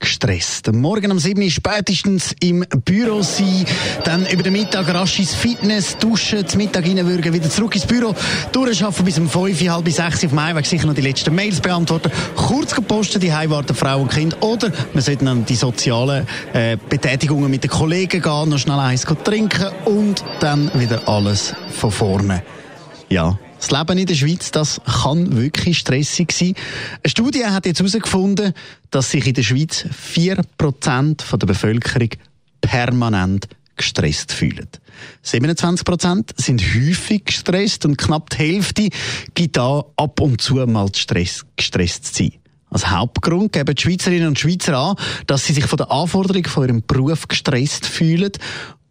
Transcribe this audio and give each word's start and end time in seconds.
gestresst. 0.00 0.72
Morgen 0.72 1.12
um 1.12 1.18
7 1.18 1.40
Uhr 1.40 1.50
spätestens 1.50 2.34
im 2.40 2.64
Büro 2.84 3.22
sein, 3.22 3.64
dann 4.04 4.26
über 4.26 4.42
den 4.42 4.54
Mittag 4.54 4.92
rasch 4.92 5.18
ins 5.18 5.34
Fitness, 5.34 5.96
duschen, 5.98 6.46
zum 6.48 6.58
Mittag 6.58 6.84
reinwürgen, 6.86 7.32
wieder 7.32 7.48
zurück 7.48 7.74
ins 7.76 7.86
Büro, 7.86 8.14
durchschaffen 8.50 9.04
bis 9.04 9.18
um 9.18 9.28
5, 9.28 9.60
halb 9.68 9.84
bis 9.84 9.96
6 9.96 10.24
auf 10.24 10.30
dem 10.30 10.42
Heimweg 10.42 10.66
sicher 10.66 10.86
noch 10.86 10.94
die 10.94 11.02
letzten 11.02 11.34
Mails 11.34 11.60
beantworten, 11.60 12.10
kurz 12.34 12.74
gepostet, 12.74 13.22
die 13.22 13.30
warten 13.30 13.74
Frau 13.74 14.00
und 14.00 14.10
Kind, 14.10 14.36
oder 14.40 14.72
man 14.94 15.02
sollte 15.02 15.24
dann 15.24 15.44
die 15.44 15.54
sozialen 15.54 16.26
äh, 16.54 16.76
Betätigungen 16.88 17.50
mit 17.50 17.62
den 17.62 17.70
Kollegen 17.70 18.22
gehen, 18.22 18.48
noch 18.48 18.58
schnell 18.58 18.78
eins 18.78 19.06
trinken 19.24 19.68
und 19.84 20.24
dann 20.40 20.70
wieder 20.74 21.06
alles 21.08 21.54
von 21.70 21.90
vorne. 21.90 22.42
Ja, 23.10 23.38
das 23.60 23.70
Leben 23.70 23.98
in 23.98 24.06
der 24.06 24.14
Schweiz, 24.14 24.50
das 24.50 24.80
kann 25.02 25.36
wirklich 25.36 25.78
stressig 25.78 26.32
sein. 26.32 26.54
Eine 27.02 27.10
Studie 27.10 27.44
hat 27.44 27.66
jetzt 27.66 27.80
herausgefunden, 27.80 28.54
dass 28.90 29.10
sich 29.10 29.26
in 29.26 29.34
der 29.34 29.42
Schweiz 29.42 29.84
4% 30.14 31.36
der 31.36 31.46
Bevölkerung 31.46 32.08
permanent 32.62 33.48
gestresst 33.76 34.32
fühlen. 34.32 34.68
27% 35.24 36.40
sind 36.40 36.62
häufig 36.62 37.26
gestresst 37.26 37.84
und 37.84 37.96
knapp 37.96 38.30
die 38.30 38.36
Hälfte 38.36 38.88
gibt 39.34 39.56
da 39.56 39.84
ab 39.96 40.20
und 40.20 40.40
zu 40.40 40.54
mal 40.66 40.88
Stress, 40.94 41.44
gestresst 41.56 42.14
zu 42.14 42.24
sein. 42.24 42.32
Als 42.70 42.88
Hauptgrund 42.90 43.52
geben 43.52 43.74
die 43.74 43.82
Schweizerinnen 43.82 44.28
und 44.28 44.38
Schweizer 44.38 44.76
an, 44.78 44.96
dass 45.26 45.44
sie 45.44 45.52
sich 45.52 45.66
von 45.66 45.76
der 45.76 45.90
Anforderung 45.90 46.44
von 46.44 46.64
ihrem 46.66 46.82
Beruf 46.86 47.26
gestresst 47.26 47.86
fühlen 47.86 48.30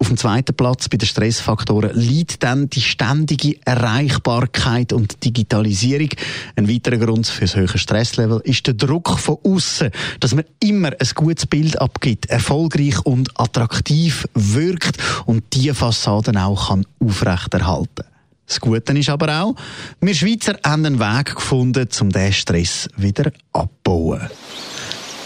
auf 0.00 0.08
dem 0.08 0.16
zweiten 0.16 0.54
Platz 0.54 0.88
bei 0.88 0.96
den 0.96 1.06
Stressfaktoren 1.08 1.90
liegt 1.94 2.44
dann 2.44 2.70
die 2.70 2.80
ständige 2.80 3.56
Erreichbarkeit 3.64 4.92
und 4.92 5.24
Digitalisierung. 5.24 6.10
Ein 6.54 6.68
weiterer 6.68 6.98
Grund 6.98 7.26
für 7.26 7.42
das 7.42 7.56
höhere 7.56 7.78
Stresslevel 7.78 8.40
ist 8.44 8.66
der 8.66 8.74
Druck 8.74 9.18
von 9.18 9.38
außen, 9.42 9.90
dass 10.20 10.34
man 10.34 10.44
immer 10.60 10.90
ein 10.90 11.08
gutes 11.14 11.46
Bild 11.46 11.80
abgibt, 11.80 12.26
erfolgreich 12.26 13.04
und 13.04 13.40
attraktiv 13.40 14.26
wirkt 14.34 14.98
und 15.26 15.42
diese 15.52 15.74
Fassaden 15.74 16.36
auch 16.36 16.68
kann 16.68 16.86
aufrechterhalten. 17.00 18.04
Das 18.46 18.60
Gute 18.60 18.92
ist 18.96 19.10
aber 19.10 19.42
auch, 19.42 19.54
wir 20.00 20.14
Schweizer 20.14 20.58
haben 20.64 20.86
einen 20.86 21.00
Weg 21.00 21.34
gefunden, 21.34 21.88
um 22.00 22.10
diesen 22.10 22.32
Stress 22.32 22.88
wieder 22.96 23.30
abzubauen. 23.52 24.30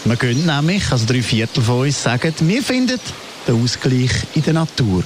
Wir 0.05 0.17
gehen 0.17 0.45
nämlich, 0.45 0.91
also 0.91 1.05
drei 1.05 1.21
Viertel 1.21 1.63
von 1.63 1.81
uns 1.81 2.03
sagen, 2.03 2.33
wir 2.41 2.61
finden, 2.61 2.99
der 3.47 3.55
Ausgleich 3.55 4.11
in 4.35 4.43
der 4.43 4.53
Natur. 4.53 5.01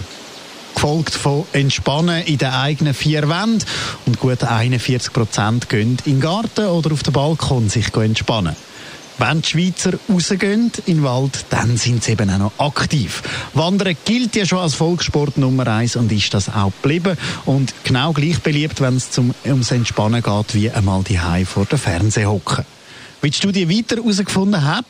Gefolgt 0.74 1.14
von 1.14 1.46
Entspannen 1.54 2.24
in 2.24 2.40
den 2.40 2.50
eigenen 2.50 2.96
vier 2.96 3.30
Wänden 3.30 3.64
und 4.08 4.20
gut 4.20 4.44
41 4.44 5.14
Prozent 5.14 5.70
gehen 5.70 5.98
in 6.06 6.16
den 6.16 6.20
Garten 6.20 6.66
oder 6.66 6.92
auf 6.92 7.04
den 7.04 7.14
Balkon 7.14 7.70
sich 7.70 7.94
entspannen. 7.96 8.56
Wenn 9.20 9.42
die 9.42 9.48
Schweizer 9.48 9.94
rausgehen 10.10 10.72
in 10.88 10.98
den 10.98 11.04
Wald, 11.04 11.46
dann 11.52 11.78
sind 11.78 12.04
sie 12.04 12.14
eben 12.14 12.30
auch 12.32 12.38
noch 12.38 12.60
aktiv. 12.60 13.22
Wandern 13.54 13.96
gilt 14.04 14.36
ja 14.36 14.48
schon 14.48 14.60
als 14.60 14.74
Volkssport 14.74 15.38
Nummer 15.38 15.68
eins 15.68 15.96
und 15.96 16.12
ist 16.12 16.34
das 16.34 16.50
auch 16.50 16.72
geblieben. 16.82 17.18
Und 17.46 17.74
genau 17.84 18.14
gleich 18.14 18.40
beliebt, 18.40 18.82
wenn 18.82 18.98
es 18.98 19.10
ums 19.46 19.72
Entspannen 19.72 20.24
geht, 20.24 20.56
wie 20.56 20.72
einmal 20.72 21.04
die 21.04 21.20
vor 21.46 21.66
der 21.66 21.78
Fernseher 21.78 22.30
hocken. 22.30 22.66
Wie 23.22 23.30
die 23.30 23.38
Studie 23.38 23.70
weiter 23.70 23.98
herausgefunden 23.98 24.64
hat, 24.64 24.86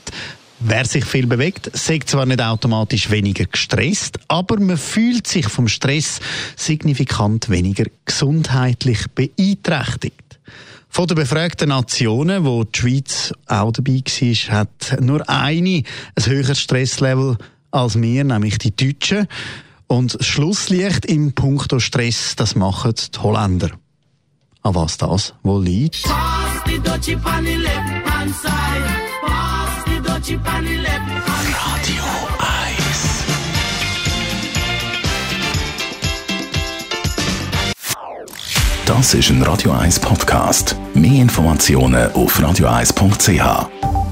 Wer 0.60 0.86
sich 0.86 1.06
viel 1.06 1.28
bewegt, 1.28 1.70
sagt 1.78 2.10
zwar 2.10 2.26
nicht 2.26 2.42
automatisch 2.42 3.12
weniger 3.12 3.46
gestresst, 3.46 4.18
aber 4.28 4.60
man 4.60 4.78
fühlt 4.78 5.28
sich 5.28 5.48
vom 5.48 5.68
Stress 5.68 6.20
signifikant 6.56 7.50
weniger 7.50 7.86
gesundheitlich 8.06 9.06
beeinträchtigt. 9.14 10.40
Von 10.90 11.06
den 11.06 11.16
befragten 11.16 11.70
Nationen, 11.70 12.44
wo 12.44 12.64
die 12.64 12.80
Schweiz 12.80 13.34
auch 13.46 13.72
dabei 13.72 14.02
war, 14.02 14.60
hat 14.60 14.98
nur 15.00 15.30
eine 15.30 15.84
ein 16.16 16.26
höheres 16.26 16.60
Stresslevel 16.60 17.38
als 17.70 18.02
wir, 18.02 18.24
nämlich 18.24 18.58
die 18.58 18.76
Deutschen. 18.76 19.28
Und 19.86 20.18
Schlusslicht 20.22 21.06
im 21.06 21.34
Punkto 21.34 21.80
Stress, 21.80 22.36
das 22.36 22.56
machen 22.56 22.96
die 22.96 23.20
Holländer. 23.20 23.70
An 24.64 24.74
was 24.74 24.98
das 24.98 25.36
wohl 25.44 25.64
liegt? 25.64 26.04
Radio 31.56 32.04
1 32.40 33.24
Das 38.86 39.14
ist 39.14 39.30
ein 39.30 39.42
Radio 39.44 39.72
1 39.72 40.02
Podcast. 40.02 40.76
Mehr 40.94 41.22
Informationen 41.22 42.12
auf 42.12 42.38
radio1.ch. 42.38 44.07